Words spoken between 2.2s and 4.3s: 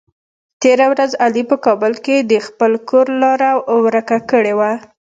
د خپل کور لاره ور که